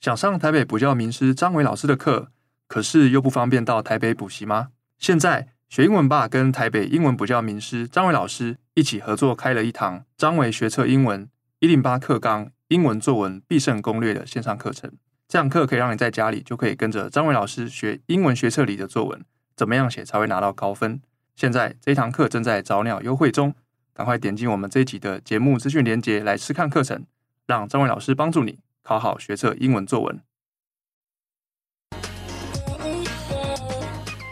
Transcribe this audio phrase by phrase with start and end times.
[0.00, 2.30] 想上台北补教名师张伟老师的课，
[2.66, 4.68] 可是又不方便到台北补习吗？
[4.96, 11.28] 现在学英文吧跟台北英文补教名师张伟老师一起合作开了一堂张伟学测英文
[11.58, 14.90] 一零八课纲英文作文必胜攻略的线上课程。
[15.28, 19.22] 这堂课可以让你在家里就可以跟着张伟老师学英文学测里的作文，
[19.54, 21.02] 怎么样写才会拿到高分？
[21.36, 23.54] 现在这一堂课正在早鸟优惠中，
[23.92, 27.04] 赶快点进我们这一集的节目资讯连接来试看课程，
[27.46, 30.20] 让张伟老师帮助你考好学测英文作文。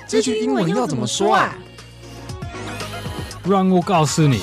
[0.09, 1.55] 这句英文要怎么说啊？
[3.45, 4.41] 让我告诉你。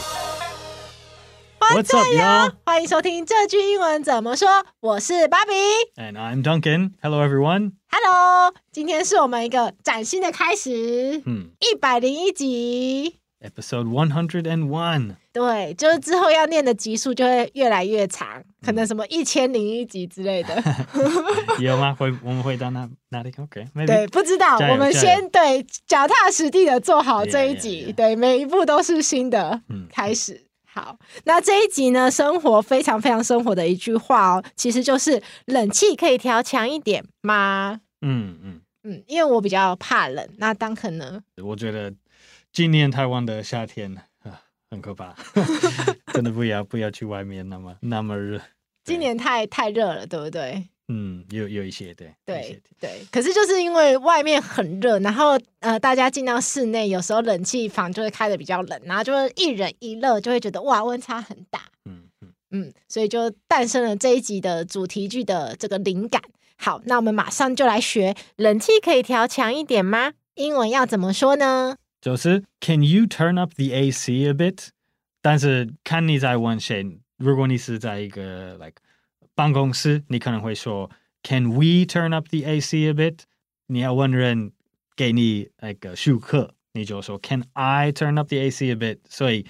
[1.73, 2.53] What's up, y'all?
[2.64, 4.47] 欢迎收听这句英文怎么说。
[4.80, 5.52] 我是芭比
[5.95, 6.94] ，And I'm Duncan.
[7.02, 7.73] Hello, everyone.
[7.90, 11.23] Hello，今天是我们一个崭新的开始。
[11.25, 15.16] 嗯，一百零一集，Episode one hundred and one。
[15.32, 20.62] 对，就是之后要念的集数就会越来越长，可能什么一千零一集之类的。
[21.60, 21.94] 有吗？
[21.94, 24.58] 会我们会到那哪里？OK，对，不知道。
[24.58, 27.96] 我们先对脚踏实地的做好这一集，yeah, yeah, yeah.
[27.96, 30.34] 对，每一步都是新的开始。
[30.34, 30.42] 嗯
[30.76, 32.12] 好，那这一集呢？
[32.12, 37.80] 生活非常非常生活的一句话哦，其实就是冷气可以调强一点吗？
[38.02, 40.28] 嗯嗯嗯，因为我比较怕冷。
[40.38, 41.94] 那当可能，我觉得
[42.56, 45.14] 今年台湾的夏天啊很可怕，
[46.14, 48.42] 真的不要不要去外面那么那么热。
[48.86, 50.64] 今年太太热了，对不对？
[50.88, 61.59] 嗯，有有一些对对对，可是就是因为外面很热，然后呃，大家进到室内，有时候冷气房就会开的比较冷，然后就是一冷一热，就会觉得哇，温差很大。
[61.84, 66.22] 嗯嗯嗯，所以就诞生了这一集的主题句的这个灵感。
[66.56, 70.13] 好，那我们马上就来学，冷气可以调强一点吗？
[70.35, 71.75] 英文要怎么说呢？
[72.05, 74.69] 就是 Can you turn up the AC a bit？
[75.22, 78.75] 但是看你在问谁，如果你是在一个 like。
[79.33, 80.91] 办公室，你可能会说，
[81.22, 83.21] Can we turn up the AC a bit？
[83.69, 84.53] 你要问人
[84.94, 88.99] 给你那个许可，你就说，Can I turn up the AC a bit？
[89.09, 89.47] 所以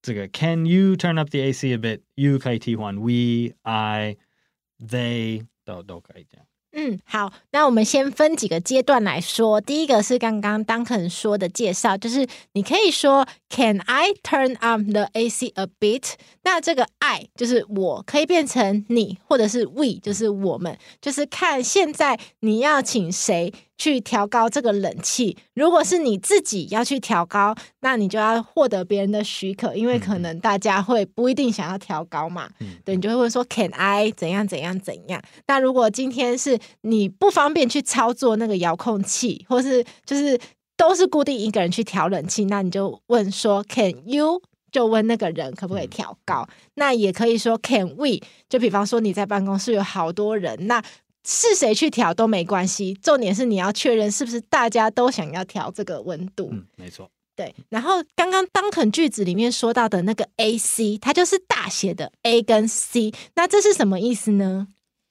[0.00, 6.45] 这个 Can you turn up the AC a bit？You 可以替换 we、I、they 都都可以这样。
[6.79, 9.59] 嗯，好，那我们先分几个阶段来说。
[9.59, 16.11] 第一个是刚刚 Duncan 说的介绍，就是你可以说 Can I turn up the AC a bit？
[16.43, 23.51] 那这个 I 就是我，可以变成你，或者是 we，就是我们，就是看现在你要请谁。
[23.77, 32.49] 去调高这个冷气，如果是你自己要去调高，那你就要获得别人的许可，因为可能大家会不一定想要调高嘛。
[32.59, 35.21] 嗯，对，你就会问说 Can I 怎样怎样怎样？
[35.45, 40.39] 那如果今天是你不方便去操作那个遥控器，或是就是
[40.75, 44.41] 都是固定一个人去调冷气，那你就问说 Can you？
[44.69, 46.47] 就问那个人可不可以调高？
[46.49, 48.19] 嗯，那也可以说 Can we？
[48.49, 50.83] 就比方说你在办公室有好多人，那。
[51.29, 56.47] 是谁去调都没关系，重点是你要确认是不是大家都想要调这个温度。
[56.53, 57.11] 嗯，没错。
[57.35, 64.69] 对，然后刚刚 Duncan 句子里面说到的那个 AC，它就是大写的 A 跟 C，那这是什么意思呢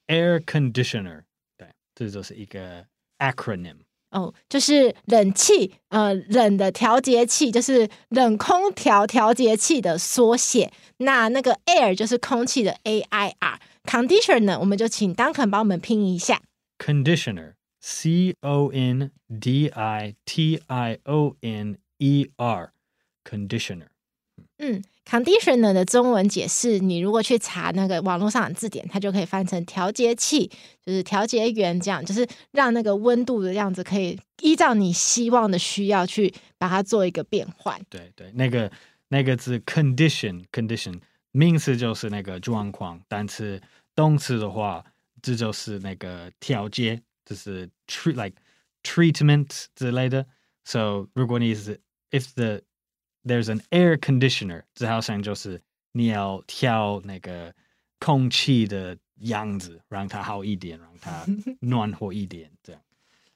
[0.08, 1.24] ？Air conditioner，
[1.58, 2.86] 对，这就是一个
[3.18, 3.76] acronym。
[4.10, 10.72] 哦，就是冷气，呃，冷的调节器，就是冷空调调节器的缩写。
[10.98, 13.60] 那那个 air 就是空气的 A I R。
[13.86, 16.42] Conditioner，我们就请 Duncan 帮我们拼一下。
[16.78, 19.10] Conditioner，C O N
[19.40, 23.86] D I T I O N E R，Conditioner。
[24.58, 30.50] 嗯，Conditioner 的中文解释，你如果去查那个网络上的字典，它就可以翻成调节器，
[30.84, 37.80] 就是调节员这样，就是让那个温度的样子可以依照你希望的需要去把它做一个变换。
[37.88, 38.70] 对对，那个
[39.08, 41.00] 那个字 condition condition。
[41.36, 43.60] 名词就是那个状况，但是
[43.94, 44.82] 动词的话，
[45.20, 48.40] 这就是那个调节，就是 treat like
[48.82, 50.26] treatment 之类的。
[50.64, 51.78] So 如果你是
[52.10, 52.62] if the
[53.22, 55.60] there's an air conditioner，这好像就是
[55.92, 57.54] 你要调那个
[58.00, 61.26] 空气的样子，让它好一点，让它
[61.60, 62.82] 暖和一点，这样。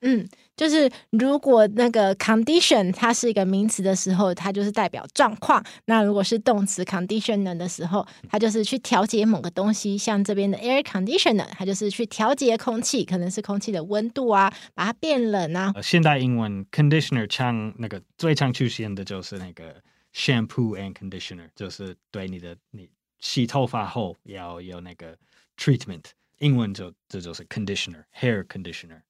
[0.02, 0.26] 嗯，
[0.56, 9.98] 就是如果那个 condition 它是一个名词的时候，它就是代表状况；那如果是动词 conditioner 的时候，它就是去调节某个东西。
[9.98, 15.72] 像这边的 air conditioner，它就是去调节空气，可能是空气的温度啊，把它变冷啊。
[15.82, 19.74] 现代英文 conditioner 常那个最常出现的就是那个
[20.14, 22.88] shampoo and conditioner，就是对你的你
[23.18, 25.14] 洗头发后要有那个
[25.58, 26.04] treatment。
[26.38, 29.02] 英文就这就是 conditioner hair conditioner。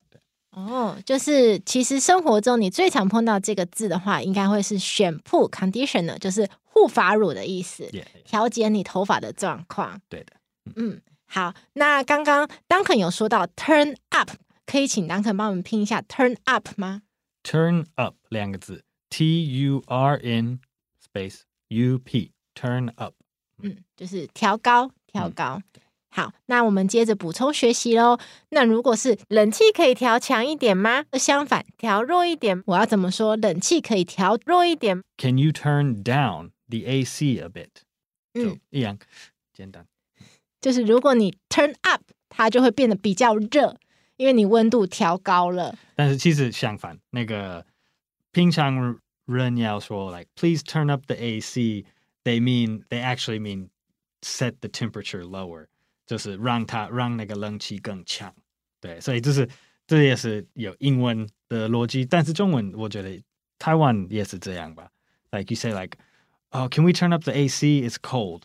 [0.52, 8.22] 哦，就是其实生活中你最常碰到这个字的话，应该会是 shampoo conditioner，就是护发乳的意思，yeah, yeah.
[8.24, 10.00] 调节你头发的状况。
[10.08, 10.32] 对的，
[10.74, 11.54] 嗯，嗯好。
[11.74, 14.30] 那刚刚 Duncan 有说到 turn up，
[14.66, 17.02] 可以请 Duncan 帮我们拼一下 turn up 吗
[17.44, 20.58] ？turn up 两个字，T U R N
[21.00, 23.14] space U P，turn up。
[23.62, 25.62] 嗯，就是调高，调高。
[25.74, 25.80] 嗯
[26.12, 28.18] 好，那我们接着补充学习喽。
[28.48, 31.04] 那如果是冷气可以调强一点吗？
[31.12, 33.36] 相反，调弱一点，我要怎么说？
[33.36, 37.68] 冷气可以调弱一点？Can you turn down the AC a bit？
[38.34, 38.98] 嗯，一样
[39.52, 39.86] 简单。
[40.60, 43.76] 就是如果你 turn up，它就会变得比较热，
[44.16, 45.78] 因为你温度调高了。
[45.94, 47.64] 但是其实相反，那个
[48.32, 53.68] 平常人要说 like please turn up the AC，they mean they actually mean
[54.22, 55.68] set the temperature lower。
[56.10, 58.34] 就是让它让那个冷气更强，
[58.80, 59.48] 对，所以就是
[59.86, 63.22] 这也是有英文的逻辑，但是中文我觉得
[63.60, 64.90] 台湾也是这样吧。
[65.30, 65.96] Like you say, like,
[66.48, 67.88] oh, can we turn up the AC?
[67.88, 68.42] It's cold.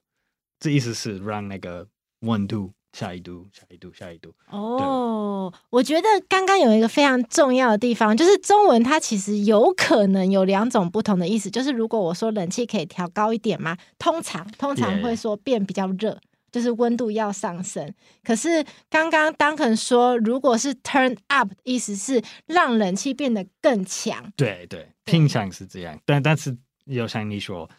[0.60, 1.88] 这意思是让那个
[2.20, 4.36] 温度下一度，下一度，下一度。
[4.52, 11.50] 哦，我觉得刚刚有一个非常重要的地方，就是中文它其实有可能有两种不同的意思。
[11.50, 13.76] 就是如果我说冷气可以调高一点吗？
[13.98, 16.12] 通常通常会说变比较热。
[16.12, 16.20] Yeah.
[16.56, 17.94] 就是温度要上升，
[18.24, 24.32] 可是刚刚 Duncan 说，如果是 turn up，意思是让冷气变得更强。
[24.38, 27.70] 对对，平常是这样，但但是有像你说，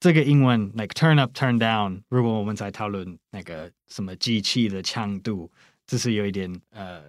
[0.00, 5.48] 这个英文 like turn up turn down，如果我们在讨论那个什么机器的强度，
[5.86, 7.02] 这是有一点呃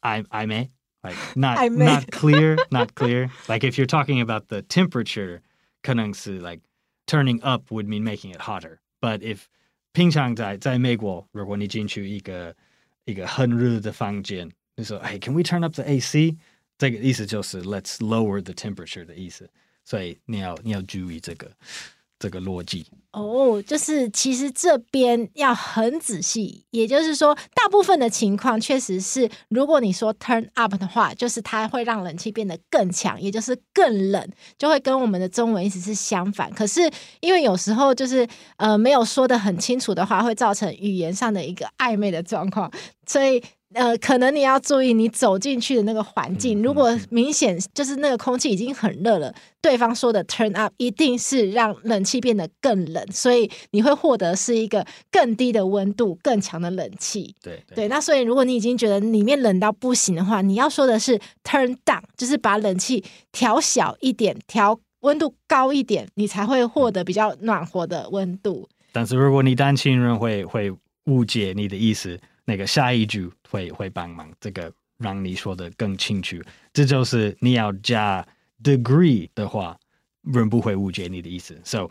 [0.00, 0.70] 暧暧昧
[1.02, 3.28] ，like not not clear not clear。
[3.48, 5.42] like if you're talking about the temperature，
[5.82, 6.62] 可能是 like
[7.04, 9.40] turning up would mean making it hotter，but if
[9.92, 12.54] 平常在在美国，如果你进去一个
[13.04, 16.36] 一个很热的房间，你说：“哎，Can we turn up the AC？”
[16.78, 19.50] 这个意思就是 “Let's lower the temperature” 的意思，
[19.84, 21.50] 所以你要你要注意这个。
[22.20, 34.24] 这个逻辑哦就是其实这边要很仔细，也就是说，大部分的情况确实是，如果你说 turn up 的话，就是它会让冷气变得更强，也就是更冷，
[34.56, 36.48] 就会跟我们的中文意思是相反。
[36.52, 36.88] 可是
[37.20, 38.28] 因为有时候就是
[38.58, 42.70] 呃没有说得很清楚的话，会造成语言上的一个暧昧的状况，
[43.06, 43.42] 所以。
[43.72, 49.32] 呃，可能你要注意，你走进去的那个环境，如果明显就是那个空气已经很热了，
[49.62, 57.32] 对方说的 turn up 一定是让冷气变得更冷，所以你会获得是一个更低的温度、更强的冷气。
[57.40, 68.68] 对对，对，那所以如果你已经觉得里面冷到不行的话，你要说的是 turn down，就是把冷气调小一点，调温度高一点，你才会获得比较暖和的温度。
[68.90, 70.72] 但是如果你担心人会会
[71.04, 72.18] 误解你的意思。
[72.50, 76.36] 那个下一句会会帮忙，这个让你说的更清楚。
[76.72, 78.26] 这就是你要加
[78.60, 79.78] degree 的话，
[80.22, 81.56] 人不会误解你的意思。
[81.62, 81.88] So,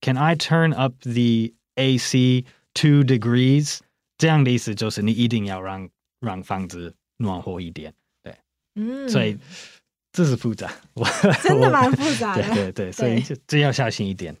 [0.00, 3.80] can I turn up the AC two degrees？
[4.16, 5.86] 这样的意思就是你一定要让
[6.20, 7.92] 让房子暖和一点。
[8.22, 8.34] 对，
[8.76, 9.36] 嗯，所以
[10.10, 10.72] 这是复杂，
[11.42, 12.42] 真的蛮复杂的。
[12.54, 14.34] 对对对，所以就这要小心一点。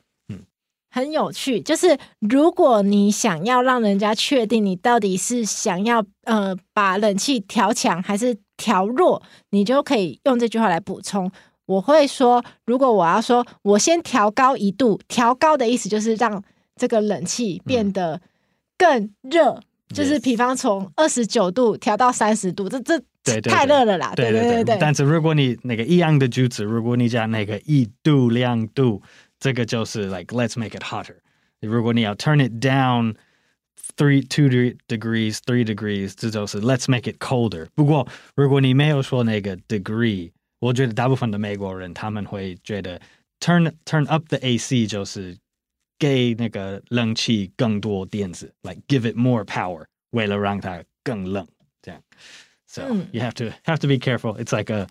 [0.90, 11.30] 很有趣，就是如果你想要让人家确定你到底是想要呃把冷气调强还是调弱，你就可以用这句话来补充。
[11.66, 16.42] 我会说，如果我要说我先调高一度，调高的意思就是让
[16.74, 18.18] 这个冷气变得
[18.78, 19.62] 更热，嗯、
[19.94, 24.14] 就是比方从二十九度调到三十度，这这太热了啦。
[24.16, 24.78] 对对对，对对对。
[24.80, 29.02] 但是如果你那个一样的句子，如果你讲那个一度两度。
[29.39, 31.17] 这个就是 like let's make it hotter。
[31.59, 33.15] 如果你要 turn it down
[33.95, 34.49] three two
[34.87, 37.67] degrees three degrees，这就是 let's make it colder。
[37.73, 42.99] 不过如果你没有说那个 degree，我觉得大部分的美国人他们会觉得
[43.39, 45.37] turn turn up the AC 就是
[45.97, 51.47] 给那个冷气更多电子，like give it more power，为了让它更冷
[51.81, 52.01] 这样。
[52.65, 54.87] So、嗯、you have to have to be careful。It's like a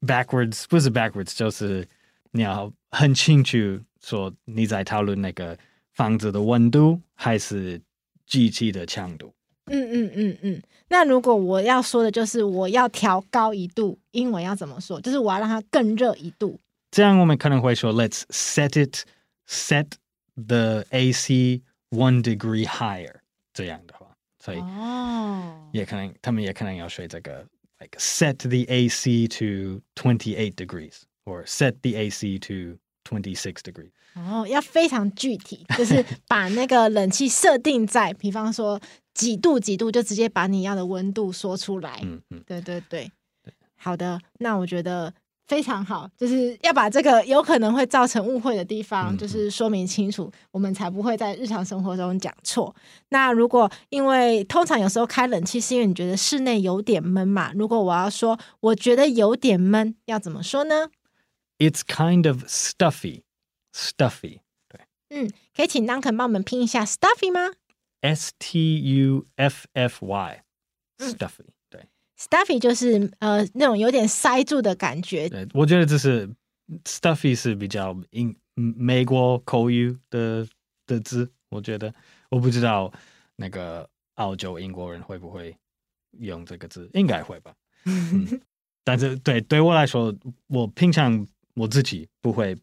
[0.00, 1.88] backwards，不是 backwards，就是。
[2.33, 3.57] 你要很清楚
[4.01, 5.57] 说你在讨论那个
[5.93, 7.79] 房子的温度还是
[8.25, 9.33] 机器的强度。
[9.67, 10.61] 嗯嗯嗯嗯。
[10.89, 14.99] 那如果我要说的就是我要调高一度，英文要怎么说？
[14.99, 16.59] 就是我要让它更热一度。
[16.91, 19.05] 这样我们可能会说，Let's set it,
[19.47, 19.91] set
[20.35, 23.15] the AC one degree higher。
[23.53, 24.07] 这样的话，
[24.39, 26.15] 所以哦，也可能、oh.
[26.21, 27.45] 他们也可能要学这个
[27.79, 33.91] ，like set the AC to twenty eight degrees or set the AC to twenty six degrees。
[34.15, 38.79] 哦，要非常具体，就是把那个冷气设定在，比方说
[39.13, 41.99] 几度几度，就直接把你要的温度说出来。
[42.03, 43.11] 嗯嗯，对对对，
[43.75, 45.11] 好的，那我觉得
[45.47, 52.73] 非常好，就是要把这个有可能会造成误会的地方，就是说明清楚，我们才不会在日常生活中讲错。
[53.09, 60.89] 那如果因为通常有时候开冷气是因为你觉得室内有点闷嘛，如果我要说我觉得有点闷，要怎么说呢
[61.69, 63.23] ？It's kind of stuffy.
[63.75, 67.53] Stuffy，对，嗯，可以请 Duncan 帮我们拼一下 stuffy 吗
[68.01, 75.27] ？S T U F F Y，stuffy，对，stuffy 就是呃那种有点塞住的感觉。
[75.27, 76.29] 对，我觉得这是
[76.83, 80.47] stuffy 是比较英美国口语的
[80.85, 81.91] 的字，我觉得
[82.29, 82.93] 我不知道
[83.35, 85.57] 那个澳洲英国人会不会
[86.19, 87.51] 用这个字，应该会吧。
[87.85, 88.39] 嗯、
[88.85, 90.13] 但是对对我来说，
[90.45, 92.57] 我平常我自己不会。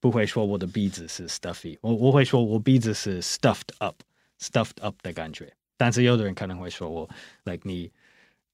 [0.00, 5.56] 不会说我的鼻子是 stuffy，我我会说我鼻子是 stuffed up，stuffed up 的感觉。
[5.76, 7.08] 但是有的人可能会说我
[7.44, 7.88] ，like 你，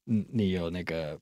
[0.04, 1.18] 你有那个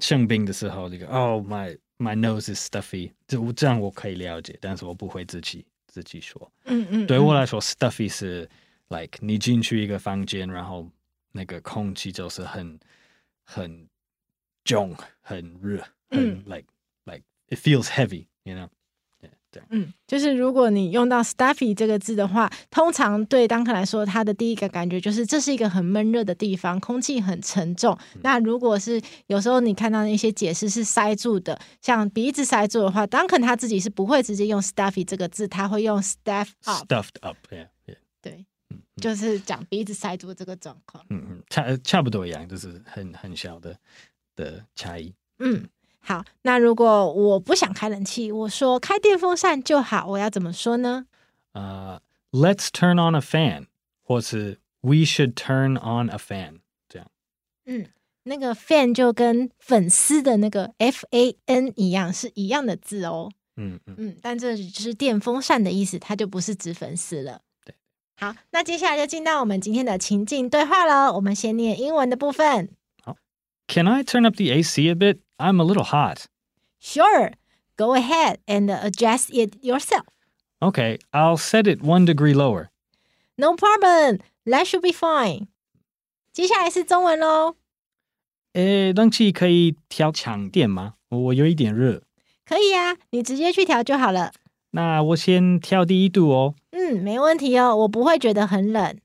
[0.00, 6.50] 生病的时候，那个 oh my my nose is stuffy，这这样我可以了解，但是我不会自己自己说。
[6.64, 8.48] 嗯嗯，对我来说，stuffy 是
[8.88, 10.90] like 你进去一个房间，然后
[11.32, 12.80] 那个空气就是很
[13.44, 13.86] 很
[14.64, 16.64] 重、很热，很 like like
[17.48, 18.68] it feels heavy，you know。
[19.70, 27.96] 嗯，就是如果你用到 stuffy 这个字的话，通常对 Duncan 来说，他的第一个感觉就是这是一个很闷热的地方，空气很沉重。
[28.16, 37.96] 嗯、那如果是有时候你看到那些解释是塞住的，像鼻子塞住的话，Duncan 他自己是不会直接用 stuffy 这个字，他会用 stuff up，stuffed up，yeah, yeah.
[38.20, 41.02] 对，嗯，就是讲鼻子塞住的这个状况。
[41.08, 43.74] 嗯嗯，差差不多一样，就是很很小的
[44.34, 45.14] 的差异。
[45.38, 45.66] 嗯。
[46.06, 51.06] 好，那如果我不想开冷气，我说开电风扇就好，我要怎么说呢？
[51.52, 53.66] 呃、uh,，Let's turn on a fan，
[54.04, 57.08] 或是 We should turn on a fan，这样。
[57.64, 57.86] 嗯，
[58.22, 63.32] 那个 fan 就跟粉丝的那个 F A N 一样，是一样的字哦。
[63.56, 67.40] 嗯嗯嗯，但这只是电风扇的意思，它就不是指粉丝了。
[67.64, 67.74] 对，
[68.16, 71.12] 好，那接下来就进到我们今天的情境对话了。
[71.14, 72.75] 我们先念英文的部分。
[73.67, 75.19] 好，Can I turn up the AC a bit?
[75.37, 76.25] I'm a little hot.
[76.79, 77.31] Sure.
[77.77, 80.05] Go ahead and adjust it yourself.
[80.59, 82.69] Okay, I'll set it one degree lower.
[83.37, 84.19] No problem.
[84.45, 85.47] That should be fine.
[86.33, 87.55] 接下来是中文喽。
[88.53, 90.95] 诶，冷气可以调强电吗？
[91.09, 92.03] 我有一点热。
[92.45, 94.31] 可以啊，你直接去调就好了。
[94.71, 96.55] 那我先调低一度哦。
[96.71, 98.97] 嗯，没问题哦，我不会觉得很冷。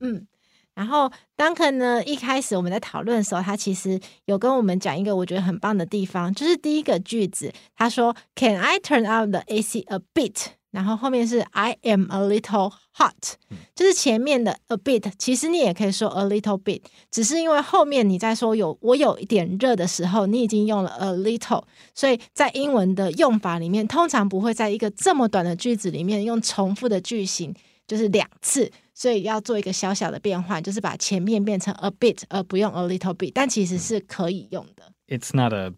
[0.00, 0.26] 嗯。
[0.75, 12.73] 然后，Duncan 呢，一开始我们在讨论的时候，他其实有跟我们讲一个我觉得很棒的地方，就是第一个句子，他说 “Can I turn up the AC a bit？” 然后后面是 “I am a little
[12.97, 13.35] hot”，
[13.75, 21.63] 就是前面的 “a bit”，其实你也可以说 “a little bit”，只是因为后面你在说有我有一点热的时候，你已经用了 “a little”，
[21.93, 27.53] 所以在英文的用法里面，通常不会在一个这么短的句子里面用重复的句型，
[27.85, 28.71] 就是两次。
[29.03, 34.93] 所以要做一个小小的变换，就是把前面变成 a bit，而不用 a little bit，但其实是可以用的。
[35.09, 35.73] It's not a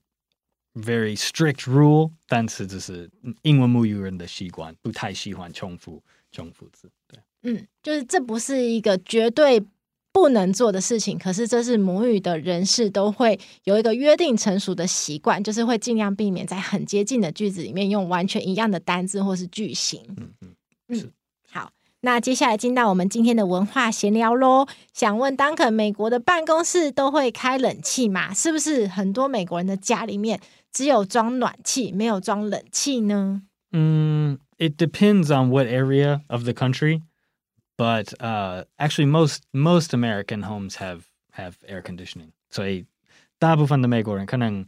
[0.76, 3.10] very strict rule，但是这是
[3.42, 6.92] 英文母语人的习惯，不太喜欢重复重复字。
[7.08, 9.60] 对，嗯，就是这不是一个绝对
[10.12, 20.04] 不能做的事情，可是这是母语的人士都会有一个约定成熟的习惯，就是会尽量避免在很接近的句子里面用完全一样的单字或是句型。
[20.16, 20.56] 嗯嗯，
[20.90, 21.12] 嗯。
[22.06, 24.68] 那接下来进到我们今天的文化闲聊喽。
[24.94, 28.32] 想问 Duncan，美国的办公室都会开冷气吗？
[28.32, 30.40] 是不是很多美国人的家里面
[30.72, 33.42] 只有装暖气，没有装冷气呢？
[33.72, 37.02] 嗯，It depends on what area of the country,
[37.76, 42.30] but uh, actually most most American homes have have air conditioning.
[42.52, 42.86] 所以
[43.40, 44.64] 大部分的美国人可能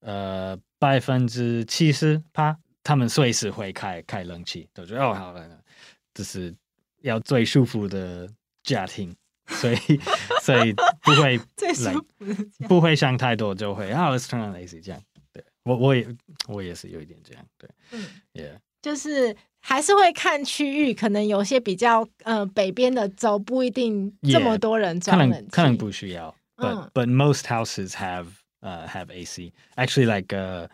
[0.00, 5.46] 呃百分之七十趴，他们随时会开开冷气，都觉得哦好了。
[6.14, 6.54] 就是
[7.02, 8.28] 要最舒服的
[8.62, 9.14] 家庭，
[9.48, 9.76] 所以
[10.42, 15.02] 所以不会最舒服不会想太多，就会啊，Let's turn on AC 这样。
[15.32, 16.06] 对我我也
[16.48, 25.34] 我也是有一点这样，对，嗯，Yeah，就是还是会看区域，可能有些比较呃北边的州不一定这么多人装冷气。
[25.34, 26.34] 可能可能不需要。
[26.56, 28.26] But but most houses have
[28.62, 29.52] uh have AC.
[29.76, 30.68] Actually, like uh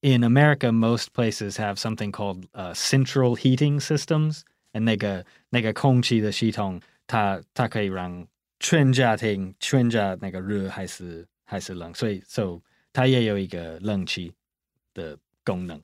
[0.00, 4.42] in America, most places have something called uh central heating systems.
[4.72, 8.26] 那个那个空气的系统，它它可以让
[8.60, 12.60] 全家庭全家那个热还是还是冷，所以 so
[12.92, 14.32] 它也有一个冷气
[14.94, 15.80] 的功能。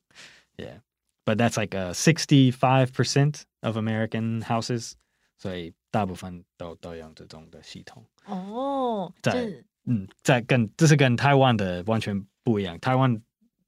[0.56, 0.80] Yeah.
[1.24, 4.92] But that's like a 65% of American houses，
[5.36, 8.02] 所以大部分都都用这种的系统。
[8.24, 12.80] 哦，在嗯，在跟这是跟台湾的完全不一样。
[12.80, 13.20] 台湾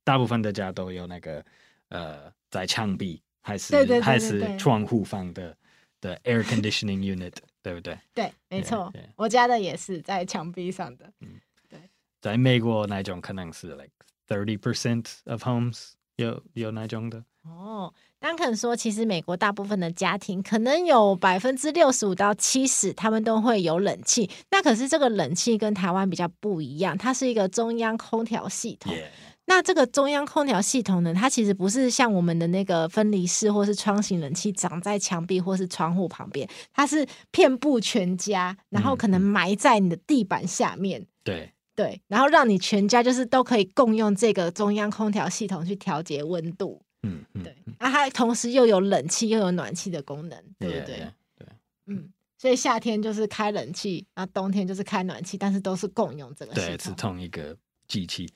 [0.04, 1.44] 大部分的家都有那个
[1.88, 5.56] 呃，在墙壁还是还是窗户放的
[6.00, 7.98] 的 air conditioning unit，对不对？
[8.14, 11.12] 对，没错，我家的也是在墙壁上的。
[11.20, 11.78] 嗯，对，
[12.20, 13.90] 在美国那种可能是 like
[14.28, 17.24] thirty percent of homes 有有那种的。
[17.42, 24.28] 哦，丹肯说，其实美国大部分的家庭可能有百分之六十五到七十，他们都会有冷气。
[24.50, 28.92] 那可是这个冷气跟台湾比较不一样，它是一个中央空调系统。
[28.92, 29.08] Yeah.
[29.50, 41.04] 那这个中央空调系统呢，它其实不是像我们的那个分离式或是窗型冷气长在墙壁或是窗户旁边，它是遍布全家，然后可能埋在你的地板下面。
[41.24, 46.80] 对对，然后让你全家就是都可以共用这个中央空调系统去调节温度。
[47.02, 51.12] 嗯，嗯对，啊，它同时又有冷气又有暖气的功能，对不对？
[51.36, 51.48] 对，
[51.86, 57.56] 嗯，所以夏天就是开冷气，然后冬天就是开暖气，但是都是共用这个系统，对，是同一个
[57.88, 58.30] 机器，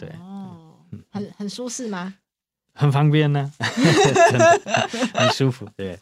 [0.00, 0.76] 对，哦，
[1.10, 2.14] 很很舒适吗？
[2.72, 3.52] 很方便呢，
[5.12, 5.98] 很舒服，对。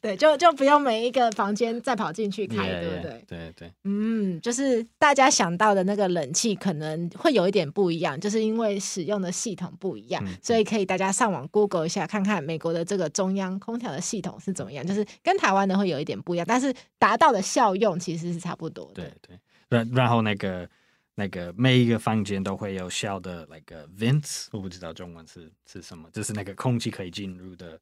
[0.00, 3.24] 对，就就不用每一个房间再跑进去开，yeah, 对不对？
[3.28, 19.02] 对对，嗯，就是大家想到的那个冷气可能会有一点不一样，就是因为使用的系统不一样，嗯、所以可以大家上网 Google 一下，看看美国的这个中央空调的系统是怎么样，就是跟台湾的会有一点不一样，但是达到的效用其实是差不多的。
[19.02, 20.66] 对对，然然后那个。
[21.14, 27.80] 那个每一个房间都会有小的那个 vents，我不知道中文是是什么，就是那个空气可以进入的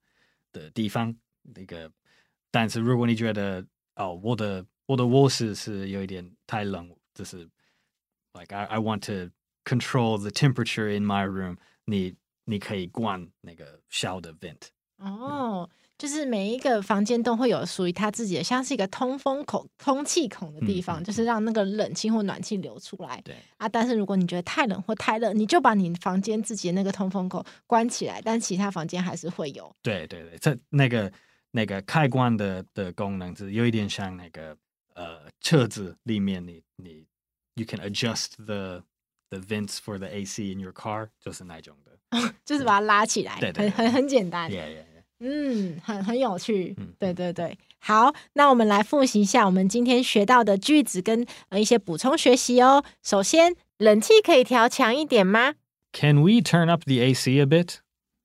[0.52, 1.14] 的地方。
[1.42, 1.90] 那个，
[2.50, 7.48] 但是如果你觉得哦，我的我的卧室是有一点太冷，就是
[8.34, 9.32] like I I want to
[9.64, 14.68] control the temperature in my room，你你可以关那个小的 vent。
[14.98, 15.70] 哦。
[16.00, 23.20] 嗯就是每一个房间都会有属于它自己的，像是一个通风口、通气孔的地方，嗯、就是让那个冷气或暖气流出来。
[23.22, 29.70] 对啊，但是如果你觉得太冷或太热，你就把你房间自己的那个通风口关起来，但其他房间还是会有。
[29.82, 31.12] 对对对，这那个
[31.50, 34.56] 那个开关的的功能是有一点像那个
[34.94, 37.04] 呃车子里面你你
[37.56, 38.82] you can adjust the
[39.28, 44.50] the vents for the AC in your car，就是那种的，就是把它拉起来，对，对，对，很很很简单。
[44.50, 44.84] Yeah, yeah.
[45.20, 52.82] 嗯，很很有趣，嗯，对对对，好，那我们来复习一下我们今天学到的句子跟呃一些补充学习哦。
[53.02, 55.54] 首先，冷气可以调强一点吗
[55.92, 57.76] ？Can we turn up the AC a bit？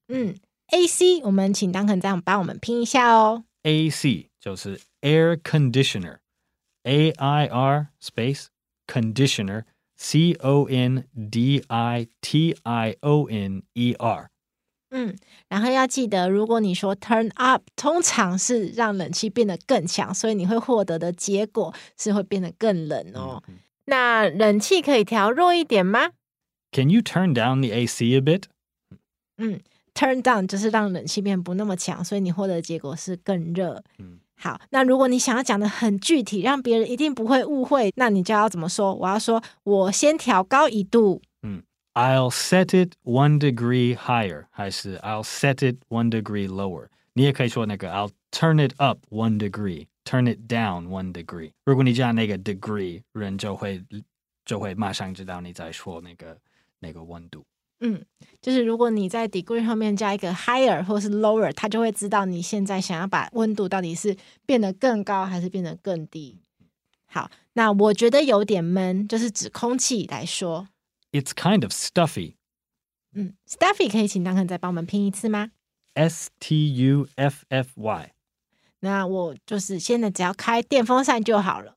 [0.08, 0.36] 嗯
[0.68, 3.44] ，AC，我们请 Duncan 这样帮我们拼一下哦。
[3.62, 8.46] AC 就是 air conditioner，A I R space
[8.86, 14.30] conditioner，C O N D I T I O N E R。
[14.90, 15.16] 嗯，
[15.48, 23.42] 然后要记得，如果你说 turn up，通常是让冷气变得更强，所以你会获得的结果是会变得更冷哦。
[23.48, 26.10] 嗯、那冷气可以调弱一点吗
[26.70, 28.44] ？Can you turn down the AC a bit？
[29.38, 29.60] 嗯
[29.92, 33.82] ，turn down 就是让冷气变不那么强，所以你获得的结果是更热。
[33.98, 38.94] 嗯，好，那如果你想要讲的很具体，让别人一定不会误会，那你就要怎么说？
[38.94, 41.20] 我要说，我先调高一度。
[41.96, 46.88] I'll set it one degree higher，还是 I'll set it one degree lower？
[47.14, 51.52] 你也可以说那个 I'll turn it up one degree，turn it down one degree。
[51.64, 53.82] 如果你加那个 degree，人就会
[54.44, 56.36] 就会马上知道你在说那个
[56.80, 57.42] 那个温度。
[57.80, 58.04] 嗯，
[58.42, 66.38] 就是如果你在 degree 后面加一个 higher 或是 lower，他就会知道你现在想要把温度到底是变得更高还是变得更低。
[67.06, 70.68] 好，那我觉得有点闷，就是指空气来说。
[71.15, 72.35] It's kind of stuffy.
[73.13, 75.51] 嗯，stuffy 可以请 Duncan 再帮我们拼一次吗？
[75.93, 78.11] S T U F F Y。
[78.79, 81.75] 那我就是现在只要开电风扇就好了。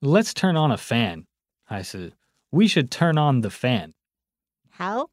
[0.00, 1.24] Let's turn on a fan.
[1.64, 2.14] 还是
[2.50, 3.92] We should turn on the fan.
[4.70, 5.10] 好，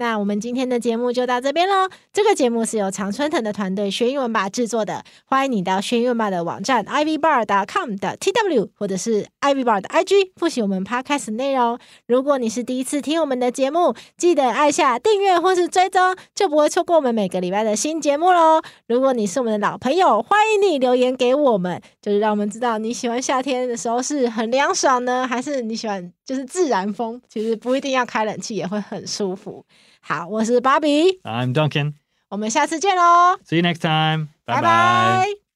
[0.00, 1.88] 那我们今天的节目就到这边喽。
[2.12, 5.02] 这个节目是由常春藤的团队学英文吧制作的。
[5.24, 11.76] 欢迎你到学英文吧的网站 ivybar.com 的 tw 或者是 ivybar 的 IG 复习我们 podcast 内容。
[12.06, 18.62] 如果你是第一次听我们的节目，记得按下订阅或是追踪，就不会错过我们每个礼拜的新节目喽。
[18.86, 27.20] 如果你是我们的老朋友，欢迎你留言给我们，就是让我们知道你喜欢夏天的时候是很凉爽呢，还是你喜欢就是自然风？
[27.28, 29.64] 其实不一定要开冷气也会很舒服。
[30.08, 31.92] 好，我是 Bobby，I'm Duncan，
[32.30, 35.47] 我们下次见喽，See you next time，拜拜。